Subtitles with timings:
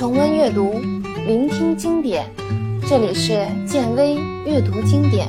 [0.00, 0.80] 重温阅读，
[1.26, 2.24] 聆听经典。
[2.88, 4.14] 这里是建威
[4.46, 5.28] 阅读经典，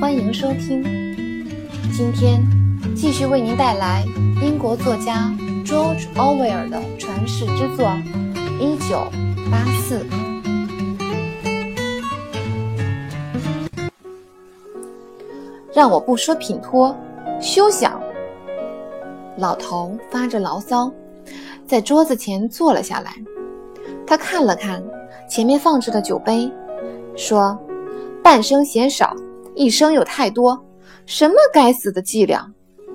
[0.00, 0.82] 欢迎收听。
[1.92, 2.42] 今天
[2.96, 4.02] 继续为您带来
[4.42, 5.32] 英国作家
[5.64, 7.86] George Orwell 的传世之作
[8.58, 9.06] 《一九
[9.48, 10.00] 八四》。
[15.72, 16.92] 让我不说品托，
[17.40, 18.02] 休想！
[19.38, 20.92] 老头发着牢骚，
[21.68, 23.14] 在桌子前坐了下来。
[24.12, 24.84] 他看了看
[25.26, 26.52] 前面放置的酒杯，
[27.16, 27.58] 说
[28.22, 29.16] ：“半生嫌少，
[29.54, 30.62] 一生又太多，
[31.06, 32.46] 什么该死的伎俩！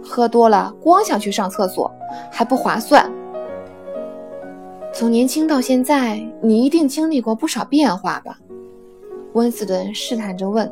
[0.04, 1.92] 喝多了光想去上厕所，
[2.32, 3.12] 还不划算。”
[4.94, 8.38] 从年轻到现在，你一定经历过不少变化吧？
[9.34, 10.72] 温斯顿试探着问。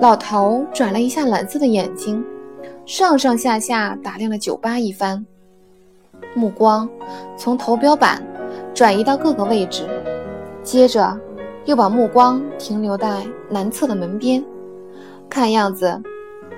[0.00, 2.24] 老头转了一下蓝色的眼睛，
[2.86, 5.26] 上上下下打量了酒吧一番，
[6.32, 6.88] 目光
[7.36, 8.22] 从投标板
[8.74, 9.86] 转移到各个位置，
[10.62, 11.18] 接着
[11.64, 14.42] 又把目光停留在南侧的门边。
[15.28, 16.00] 看样子，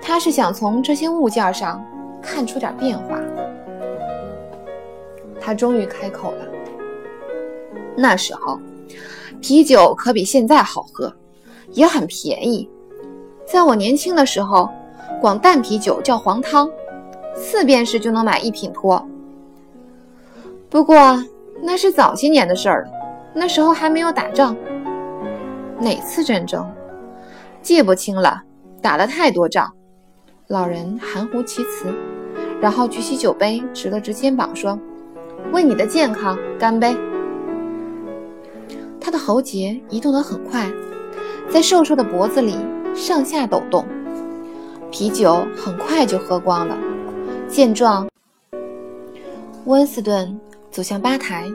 [0.00, 1.84] 他是想从这些物件上
[2.22, 3.18] 看出点变化。
[5.40, 6.46] 他终于开口了
[7.96, 8.58] ：“那时候，
[9.40, 11.12] 啤酒可比现在好喝，
[11.72, 12.68] 也很便宜。”
[13.44, 14.68] 在我年轻的时候，
[15.20, 16.70] 光淡啤酒叫黄汤，
[17.36, 19.06] 四便士就能买一品托。
[20.70, 21.22] 不过
[21.66, 22.90] 那是早些年的事儿了，
[23.32, 24.54] 那时候还没有打仗。
[25.80, 26.70] 哪次战争？
[27.62, 28.42] 记不清了，
[28.82, 29.72] 打了太多仗。
[30.48, 31.86] 老人含糊其辞，
[32.60, 34.78] 然后举起酒杯，直了直肩膀，说
[35.52, 36.94] ：“为你的健康，干杯！”
[39.00, 40.70] 他的喉结移动得很快，
[41.48, 42.58] 在瘦瘦的脖子里。
[42.94, 43.84] 上下抖动，
[44.88, 46.78] 啤酒很快就喝光了。
[47.48, 48.06] 见状，
[49.64, 50.38] 温斯顿
[50.74, 51.48] 走向吧台，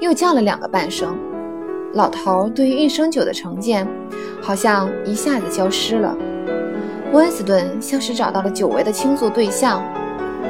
[0.00, 1.14] 又叫了两个半声。
[1.92, 3.86] 老头对于一升酒的成见，
[4.40, 6.16] 好像一下子消失了。
[7.12, 9.84] 温斯顿像是找到了久违的倾诉对象，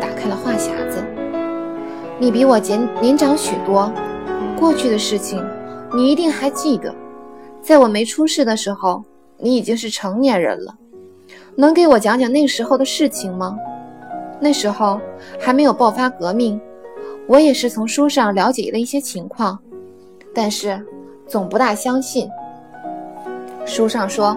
[0.01, 1.03] 打开了话匣子
[2.21, 3.93] ：“你比我年年长许多，
[4.57, 5.45] 过去的事情
[5.93, 6.95] 你一定还记得。
[7.61, 9.03] 在我没出事的时候。”
[9.37, 10.73] 你已经是成年人了，
[11.57, 13.59] 能给我讲讲那时候的事情吗？
[14.41, 15.01] 那时候
[15.41, 16.59] 还没有爆发革命，
[17.27, 19.59] 我也是从书上了解了一些情况，
[20.35, 20.81] 但是
[21.27, 22.29] 总不大相信。
[23.65, 24.37] 书上说，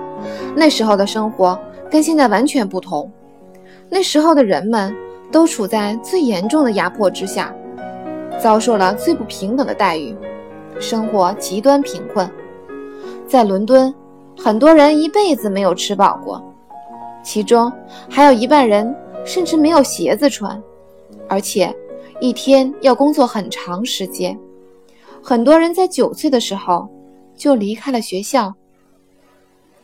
[0.56, 1.60] 那时候的生活
[1.92, 3.12] 跟现在完全不同，
[3.90, 4.96] 那时候的人们
[5.32, 7.54] 都处在最严重的压迫之下，
[8.40, 10.16] 遭受了最不平等的待遇，
[10.80, 12.30] 生活极端贫困，
[13.28, 13.94] 在伦敦。
[14.40, 16.40] 很多人一辈子没有吃饱过，
[17.24, 17.74] 其中
[18.08, 18.96] 还有一半人
[19.26, 20.62] 甚至没有鞋子穿，
[21.28, 21.76] 而且
[22.20, 24.38] 一天要工作很长时间。
[25.22, 26.88] 很多人在九岁的时候
[27.36, 28.54] 就离开了学校，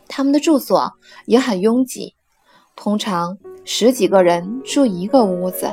[0.08, 0.90] 他们的住所
[1.26, 2.14] 也很拥挤，
[2.74, 5.70] 通常十几个人住一个屋子。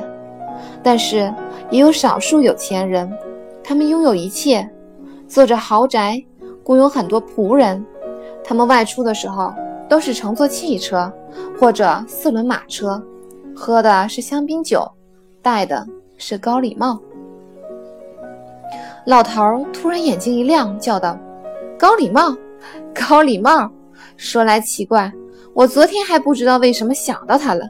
[0.82, 1.32] 但是
[1.70, 3.10] 也有少数有钱人，
[3.64, 4.68] 他们拥有一切，
[5.26, 6.22] 坐着豪宅，
[6.62, 7.84] 雇佣很多仆人。
[8.44, 9.52] 他们外出的时候
[9.88, 11.12] 都是乘坐汽车
[11.58, 13.02] 或者四轮马车，
[13.54, 14.88] 喝的是香槟酒，
[15.40, 15.86] 带的
[16.24, 17.00] 是高礼帽。
[19.06, 21.18] 老头突然眼睛一亮，叫道
[21.76, 22.32] ：“高礼帽，
[22.94, 23.68] 高礼帽！
[24.16, 25.12] 说来奇怪，
[25.52, 27.68] 我昨天还不知道为什么想到他了。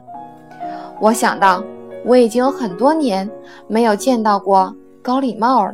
[1.01, 1.63] 我想到
[2.05, 3.27] 我已经有很多年
[3.67, 4.71] 没有见到过
[5.01, 5.71] 高礼帽了。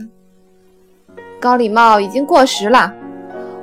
[1.37, 2.93] 高礼帽已经过时了。”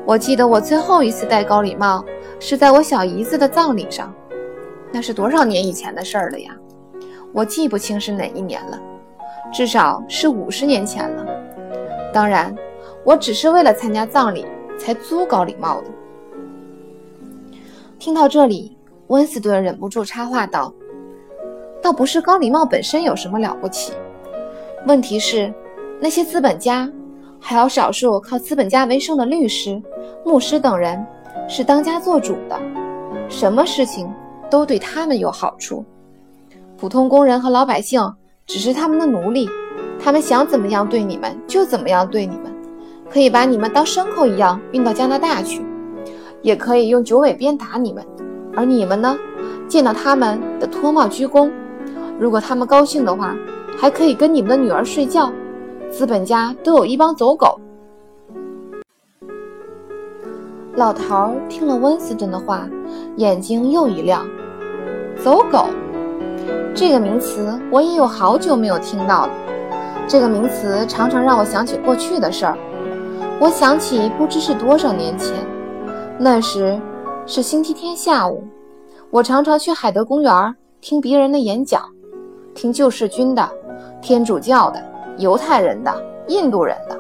[0.04, 2.04] 我记得我最后一次戴高礼帽
[2.38, 4.12] 是在我小姨子的葬礼上，
[4.92, 6.54] 那是多少年以前的事儿了呀？
[7.32, 8.78] 我记不清是哪一年了，
[9.52, 11.24] 至少是五十年前了。
[12.12, 12.54] 当然，
[13.04, 14.46] 我只是为了参加葬礼
[14.78, 15.88] 才租高礼帽的。
[17.98, 18.76] 听到这里，
[19.08, 20.72] 温斯顿忍不住插话道
[21.82, 23.92] ：“倒不是高礼帽本身有什么了不起，
[24.86, 25.52] 问题是
[26.00, 26.90] 那些资本家。”
[27.38, 29.80] 还有少数靠资本家为生的律师、
[30.24, 31.06] 牧师等人
[31.46, 32.58] 是当家做主的，
[33.28, 34.12] 什么事情
[34.50, 35.84] 都对他们有好处。
[36.76, 38.00] 普通工人和老百姓
[38.46, 39.50] 只是他们的奴隶，
[39.98, 42.54] 他们想怎么样对你们就怎么样对你们，
[43.10, 45.66] 可以把你们当牲口一样运到加拿大去，
[46.42, 48.06] 也可以用九尾鞭打你们。
[48.54, 49.18] 而你们呢，
[49.66, 51.50] 见到他们的脱帽鞠躬，
[52.20, 53.34] 如果他们高兴的话，
[53.76, 55.32] 还可以跟你们的女儿睡觉。
[55.90, 57.60] 资本家都有一帮走狗。
[60.74, 62.68] 老头听了温斯顿的话，
[63.16, 64.24] 眼睛又一亮。
[65.16, 65.66] 走狗
[66.74, 69.32] 这个名词我也有好久没有听到了。
[70.08, 72.56] 这个名词常常让我想起过去的事儿。
[73.40, 75.34] 我想起不知是多少年前，
[76.18, 76.80] 那时
[77.26, 78.44] 是星期天下午，
[79.10, 81.82] 我常常去海德公园听别人的演讲，
[82.54, 83.48] 听救世军的、
[84.00, 84.82] 天主教的、
[85.18, 85.92] 犹太人的、
[86.28, 86.98] 印度人的，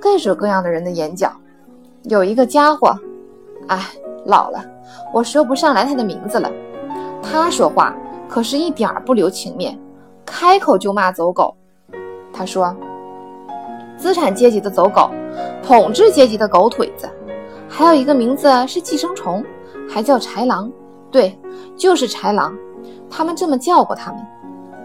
[0.00, 1.32] 各种各样的人的演讲。
[2.04, 2.98] 有一个家伙，
[3.68, 3.80] 哎，
[4.26, 4.64] 老了，
[5.12, 6.50] 我说不上来他的名字了。
[7.22, 7.94] 他说话
[8.34, 9.78] 可是一点儿不留情面，
[10.26, 11.56] 开口就骂走狗。
[12.32, 12.76] 他说
[13.96, 15.08] ：“资产阶级的走狗，
[15.62, 17.08] 统治阶级的狗腿子，
[17.68, 19.40] 还有一个名字是寄生虫，
[19.88, 20.68] 还叫豺狼。
[21.12, 21.38] 对，
[21.76, 22.58] 就是豺狼，
[23.08, 24.20] 他们这么叫过他们。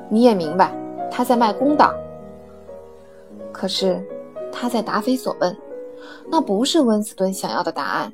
[0.10, 0.72] 你也明白，
[1.10, 1.92] 他在卖公道。
[3.52, 4.00] 可是
[4.52, 5.58] 他在答非所问，
[6.30, 8.14] 那不是温斯顿想要的答案。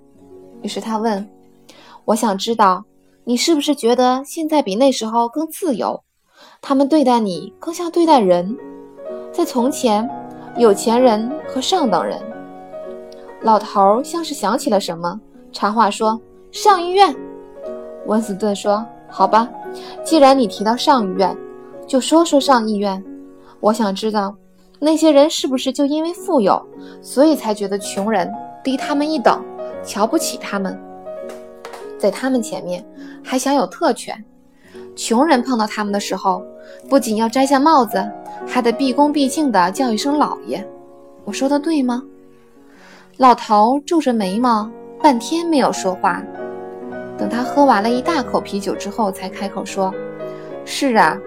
[0.61, 1.29] 于是他问：
[2.05, 2.81] 我想知道。”
[3.27, 5.99] 你是不是觉得现在比那时候更自由？
[6.61, 8.55] 他们对待你更像对待人。
[9.31, 10.07] 在从前，
[10.57, 12.21] 有钱人和上等人。
[13.41, 15.19] 老头像是想起了什么，
[15.51, 16.21] 插话说
[16.53, 17.15] ：“上医院。”
[18.05, 19.49] 温斯顿说：“好吧，
[20.03, 21.35] 既然你提到上医院，
[21.87, 23.03] 就说说上医院。
[23.59, 24.35] 我想知道，
[24.79, 26.63] 那些人是不是就因为富有，
[27.01, 28.31] 所以才觉得穷人
[28.63, 29.43] 低他们一等，
[29.83, 30.79] 瞧不起他们？”
[32.05, 32.85] 在他们前面
[33.23, 34.23] 还享有特权，
[34.95, 36.45] 穷人碰到他们的时候，
[36.87, 38.07] 不仅要摘下帽子，
[38.45, 40.63] 还得毕恭毕敬地叫一声“老爷”。
[41.25, 42.03] 我说的对吗？
[43.17, 44.69] 老头皱着眉毛，
[45.01, 46.21] 半天没有说话。
[47.17, 49.91] 等他喝完了一大口啤酒之后，才开口说
[50.63, 51.17] ：“是啊，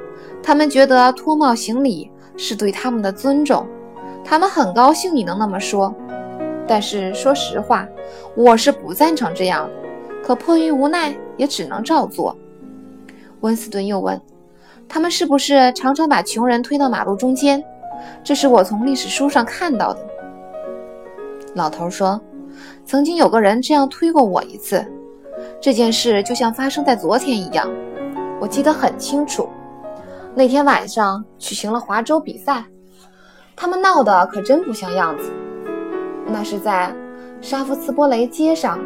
[0.40, 3.66] 他们觉得脱帽行礼是对他们的尊重，
[4.24, 5.92] 他们很高兴你能那么说。
[6.68, 7.84] 但是说实话，
[8.36, 9.72] 我是不赞成这样的。”
[10.28, 12.36] 可迫于无奈，也只能照做。
[13.40, 14.20] 温斯顿又问
[14.86, 17.64] ：“他们是不是常常把穷人推到马路中间？”
[18.22, 20.00] 这是我从历史书上看到的。
[21.54, 22.20] 老头说
[22.84, 24.84] ：“曾经有个人这样推过我一次，
[25.62, 27.66] 这件事就像发生在昨天一样，
[28.38, 29.48] 我记得很清楚。
[30.34, 32.66] 那天晚上举行了划舟比赛，
[33.56, 35.32] 他们闹得可真不像样子。
[36.26, 36.94] 那是在
[37.40, 38.78] 沙夫茨波雷街上。”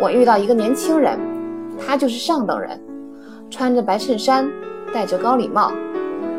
[0.00, 1.18] 我遇到一个年轻人，
[1.76, 2.80] 他就是上等人，
[3.50, 4.48] 穿着白衬衫，
[4.94, 5.72] 戴着高礼帽。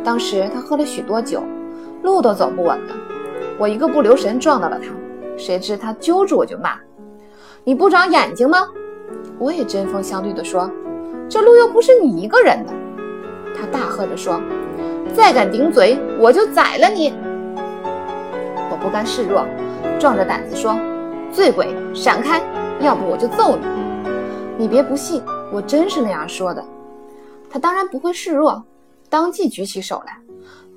[0.02, 1.44] 当时他喝了许多酒，
[2.02, 2.96] 路都走不稳了。
[3.58, 4.88] 我一个不留神撞到了他，
[5.38, 6.80] 谁知他揪住我就骂
[7.66, 8.66] ：“你不长眼睛吗？”
[9.38, 10.72] 我也针锋相对地说
[11.28, 12.72] ：“这路又不是你一个人的。”
[13.54, 14.40] 他大喝着说
[15.14, 17.14] ：“再敢顶嘴，我就宰了你！”
[18.72, 19.46] 我不甘示弱，
[20.00, 20.80] 壮着胆子说
[21.30, 22.42] ：“醉鬼，闪开！”
[22.82, 23.66] 要不我就揍你！
[24.58, 25.22] 你别不信，
[25.52, 26.64] 我真是那样说的。
[27.50, 28.64] 他当然不会示弱，
[29.10, 30.18] 当即举起手来，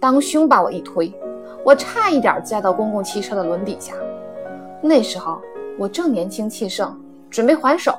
[0.00, 1.12] 当胸把我一推，
[1.64, 3.94] 我差一点栽到公共汽车的轮底下。
[4.81, 5.40] 那时候
[5.78, 6.99] 我正年轻气盛，
[7.31, 7.94] 准备还手。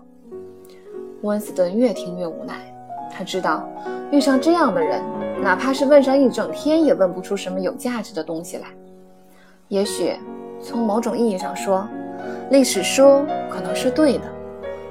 [1.22, 2.56] 温斯顿越听越无奈，
[3.10, 3.66] 他知道
[4.12, 5.02] 遇上这样的人，
[5.42, 8.68] 哪怕是问上一整天，也问不出什么有价值的东西来。
[9.70, 10.14] 也许
[10.62, 11.88] 从某种意义上说，
[12.50, 14.26] 历史书可能是对的，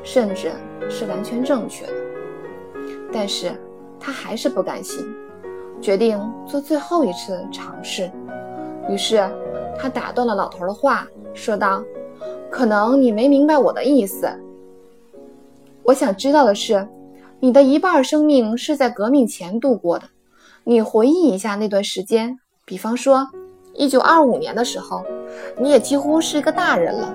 [0.03, 0.53] 甚至
[0.89, 1.93] 是完全正确的，
[3.13, 3.53] 但是
[4.01, 5.07] 他还是不甘心，
[5.81, 8.11] 决定做最后一次尝试。
[8.89, 9.25] 于是
[9.79, 11.85] 他打断了老头的话，说道
[12.51, 14.29] ：“可能你没明白我的意思。
[15.85, 16.87] 我想知道的是，
[17.39, 20.07] 你的一半生命是在革命前度过的。
[20.65, 23.29] 你回忆一下那段时间，比方说
[23.77, 25.05] 1925年的时候，
[25.61, 27.15] 你也几乎是一个大人了。”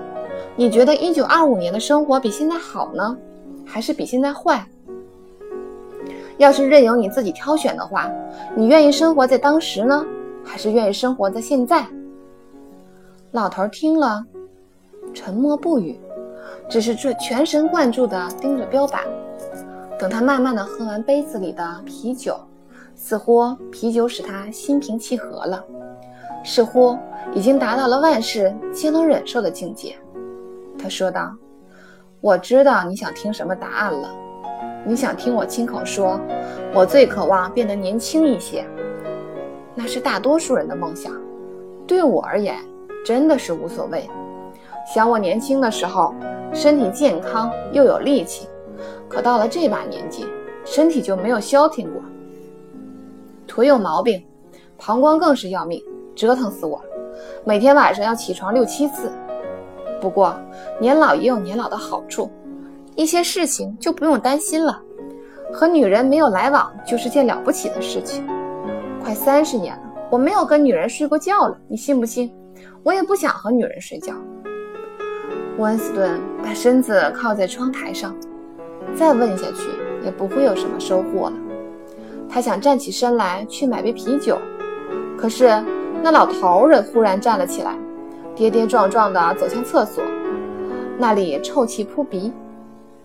[0.58, 3.16] 你觉得一九二五年的生活比现在好呢，
[3.64, 4.66] 还是比现在坏？
[6.36, 8.10] 要是任由你自己挑选的话，
[8.56, 10.04] 你愿意生活在当时呢，
[10.42, 11.86] 还是愿意生活在现在？
[13.30, 14.24] 老头听了，
[15.14, 15.96] 沉默不语，
[16.68, 19.02] 只是这全神贯注地盯着标板。
[19.96, 22.36] 等他慢慢地喝完杯子里的啤酒，
[22.96, 25.64] 似乎啤酒使他心平气和了，
[26.44, 26.98] 似乎
[27.32, 29.94] 已经达到了万事皆能忍受的境界。
[30.80, 31.34] 他说道
[32.22, 34.08] ：“我知道你想听什么答案了。
[34.86, 36.18] 你想听我亲口说，
[36.72, 38.64] 我最渴望变得年轻一些。
[39.74, 41.12] 那是大多数人的梦想。
[41.86, 42.56] 对我而言，
[43.04, 44.08] 真的是无所谓。
[44.94, 46.14] 想我年轻的时候，
[46.54, 48.48] 身体健康又有力气。
[49.08, 50.26] 可到了这把年纪，
[50.64, 52.00] 身体就没有消停过。
[53.46, 54.24] 腿有毛病，
[54.78, 55.82] 膀胱更是要命，
[56.14, 56.80] 折腾死我。
[57.44, 59.10] 每天晚上要起床六七次。”
[60.00, 60.38] 不过，
[60.80, 62.30] 年老也有年老的好处，
[62.94, 64.80] 一些事情就不用担心了。
[65.52, 68.26] 和女人没有来往就是件了不起的事情。
[69.02, 72.30] 快三十年了，我没有跟女人睡过觉了，你信不信？
[72.82, 74.14] 我也不想和女人睡觉。
[75.56, 78.14] 温斯顿把身子靠在窗台上，
[78.94, 79.70] 再问下去
[80.04, 81.36] 也不会有什么收获了。
[82.28, 84.38] 他想站起身来去买杯啤酒，
[85.16, 85.48] 可是
[86.02, 87.74] 那老头儿忽然站了起来，
[88.38, 90.00] 跌跌撞撞地走向厕所，
[90.96, 92.32] 那里臭气扑鼻。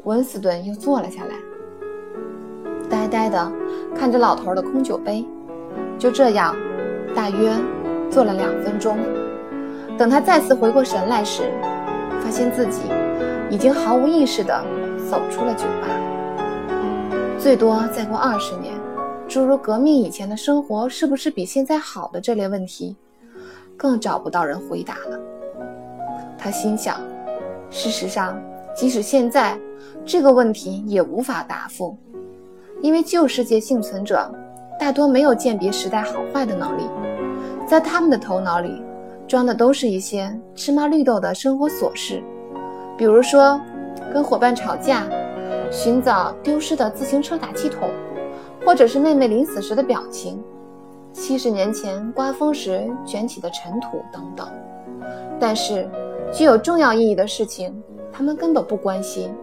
[0.04, 1.34] 温斯顿又坐了下来，
[2.88, 3.52] 呆呆地
[3.96, 5.26] 看着老头的空酒杯。
[5.98, 6.56] 就这样，
[7.16, 7.52] 大约
[8.12, 8.96] 坐了两分钟。
[9.98, 11.52] 等他再次回过神来时，
[12.22, 12.82] 发现自己
[13.50, 14.64] 已经毫无意识地
[15.10, 15.88] 走出了酒吧。
[17.40, 18.76] 最多再过二十年，
[19.28, 22.96] 诸如革命以前的生活是不是比现在好的这类问题，
[23.78, 25.20] 更找不到人回答了。
[26.38, 27.02] 他心想，
[27.70, 28.42] 事实上，
[28.76, 29.58] 即使现在
[30.06, 31.98] 这个问题也无法答复，
[32.82, 34.34] 因为旧世界幸存者
[34.80, 36.84] 大多没有鉴别时代好坏的能力，
[37.68, 38.82] 在他们的头脑里。
[39.26, 42.22] 装的都是一些芝麻绿豆的生活琐事，
[42.98, 43.60] 比如说
[44.14, 45.08] 跟伙伴吵架、
[45.72, 47.90] 寻找丢失的自行车打气筒，
[48.66, 50.44] 或者是妹妹临死时的表情、
[51.14, 54.52] 七十年前刮风时卷起的尘土等等。
[55.40, 55.88] 但是，
[56.34, 59.34] 具有重要意义的事情，他们根本不关心。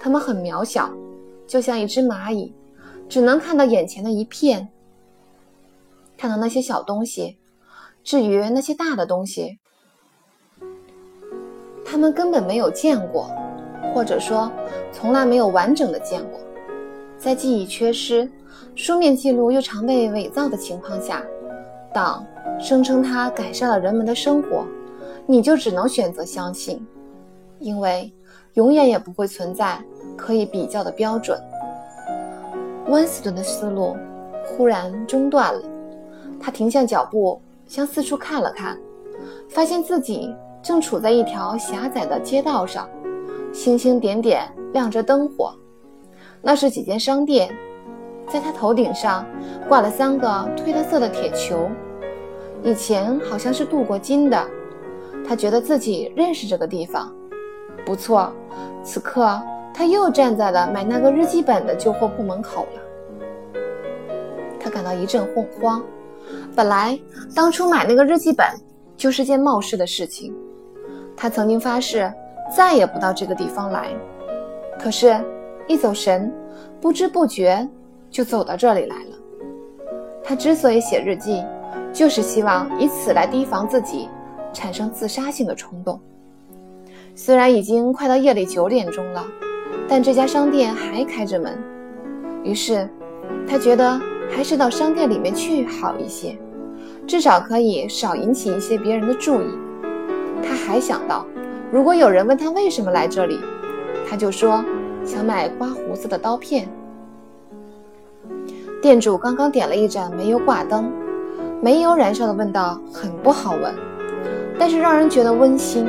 [0.00, 0.90] 他们很渺小，
[1.46, 2.52] 就像一只蚂蚁，
[3.08, 4.68] 只能看到眼前的一片，
[6.16, 7.38] 看到那些小东西。
[8.02, 9.58] 至于那些大的东西，
[11.84, 13.30] 他们根本没有见过，
[13.94, 14.50] 或者说
[14.92, 16.40] 从来没有完整的见过。
[17.16, 18.30] 在记忆缺失、
[18.76, 21.22] 书面记录又常被伪造的情况下，
[21.92, 22.26] 党
[22.58, 24.66] 声称它改善了人们的生活，
[25.26, 26.84] 你就只能选择相信，
[27.60, 28.12] 因为
[28.54, 29.80] 永远也不会存在
[30.16, 31.40] 可以比较的标准。
[32.88, 33.96] 温斯顿的思路
[34.44, 35.62] 忽然中断了，
[36.40, 37.40] 他停下脚步。
[37.66, 38.78] 向四处看了看，
[39.48, 42.86] 发现自己正处在一条狭窄的街道上，
[43.54, 45.54] 星星点点亮着灯火。
[46.42, 47.50] 那是几间商店，
[48.28, 49.24] 在他头顶上
[49.68, 50.26] 挂了三个
[50.56, 51.68] 褪了色的铁球，
[52.62, 54.44] 以前好像是镀过金的。
[55.26, 57.10] 他觉得自己认识这个地方，
[57.84, 58.32] 不错。
[58.82, 59.40] 此刻
[59.72, 63.62] 他又站在了买那个日记本的旧货铺门口了，
[64.60, 65.82] 他感到一阵恐慌。
[66.54, 66.98] 本来
[67.34, 68.46] 当初买那个日记本
[68.96, 70.34] 就是件冒失的事情，
[71.16, 72.12] 他曾经发誓
[72.54, 73.88] 再也不到这个地方来。
[74.78, 75.18] 可是，
[75.66, 76.32] 一走神，
[76.80, 77.66] 不知不觉
[78.14, 79.16] 就走到这里来了。
[80.22, 81.44] 他之所以写日记，
[81.92, 84.08] 就是希望以此来提防自己
[84.52, 86.00] 产生自杀性的冲动。
[87.16, 89.26] 虽然已经快到夜里九点钟了，
[89.88, 91.58] 但这家商店还开着门。
[92.44, 92.88] 于是，
[93.48, 94.00] 他觉得。
[94.30, 96.36] 还是到商店里面去好一些，
[97.06, 99.46] 至少可以少引起一些别人的注意。
[100.42, 101.26] 他还想到，
[101.70, 103.38] 如果有人问他为什么来这里，
[104.08, 104.64] 他就说
[105.04, 106.66] 想买刮胡子的刀片。
[108.84, 110.92] 店主刚刚点了一盏煤油挂灯，
[111.62, 113.74] 煤油燃烧的味道很不好闻，
[114.58, 115.88] 但是让人觉得温馨。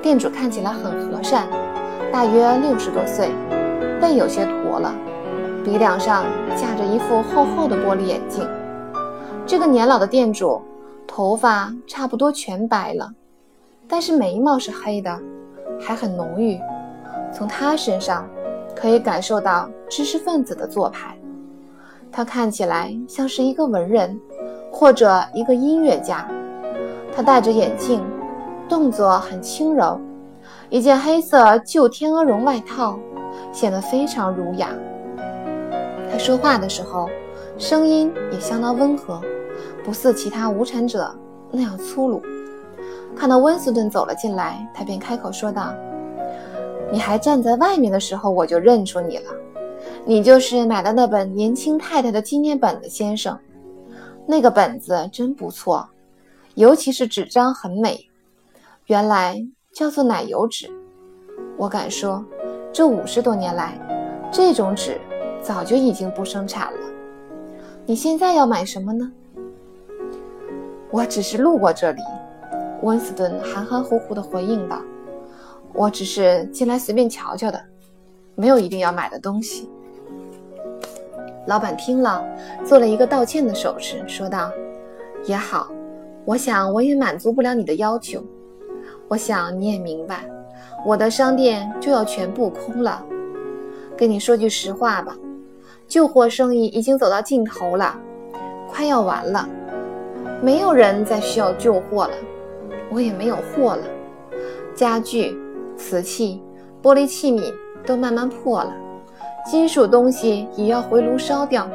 [0.00, 1.48] 店主看起来很和善，
[2.12, 3.32] 大约六十多岁，
[4.00, 4.94] 背有些驼了。
[5.64, 6.24] 鼻梁上
[6.56, 8.48] 架着一副厚厚的玻璃眼镜。
[9.44, 10.62] 这个年老的店主
[11.04, 13.12] 头发差不多全白了，
[13.88, 15.18] 但是眉毛是黑的，
[15.80, 16.60] 还很浓郁。
[17.32, 18.24] 从他身上
[18.72, 21.17] 可以感受到知识分子的做派。
[22.10, 24.18] 他看起来像是一个文人，
[24.72, 26.28] 或者一个音乐家。
[27.14, 28.02] 他戴着眼镜，
[28.68, 30.00] 动作很轻柔，
[30.68, 32.98] 一件黑色旧天鹅绒外套
[33.52, 34.68] 显得非常儒雅。
[36.10, 37.08] 他说话的时候，
[37.56, 39.20] 声音也相当温和，
[39.84, 41.14] 不似其他无产者
[41.50, 42.22] 那样粗鲁。
[43.16, 45.72] 看到温斯顿走了进来，他便开口说道
[46.92, 49.24] ：“你还站在外面的时候，我就认出你了。
[50.04, 53.38] 你就是买了那本年轻太太的纪念本的先生。
[54.26, 55.88] 那个本子真不错，
[56.54, 58.08] 尤其是纸张很美，
[58.86, 60.70] 原来叫做奶油纸。
[61.56, 62.24] 我敢说，
[62.72, 63.78] 这五十多年来，
[64.32, 65.00] 这种纸。”
[65.40, 66.80] 早就已经不生产了。
[67.86, 69.10] 你现在要买什么呢？
[70.90, 72.02] 我只是路过这里。”
[72.82, 74.82] 温斯顿含含糊糊地回应道
[75.72, 77.64] ，“我只是进来随便瞧瞧的，
[78.34, 79.70] 没有一定要买的东西。”
[81.48, 82.22] 老板听了，
[82.62, 84.52] 做了一个道歉的手势，说道
[85.24, 85.68] ：“也好，
[86.26, 88.22] 我想我也满足不了你的要求。
[89.08, 90.28] 我想你也明白，
[90.84, 93.02] 我的商店就要全部空了。
[93.96, 95.16] 跟你说句实话吧。”
[95.88, 97.98] 旧货生意已经走到尽头了，
[98.68, 99.48] 快要完了，
[100.42, 102.12] 没有人再需要旧货了，
[102.90, 103.84] 我也没有货了。
[104.74, 105.34] 家具、
[105.78, 106.42] 瓷器、
[106.82, 107.50] 玻璃器皿
[107.86, 108.70] 都慢慢破了，
[109.50, 111.66] 金属东西也要回炉烧掉。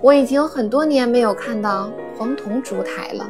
[0.00, 3.28] 我已经很多年没有看到黄铜烛台了。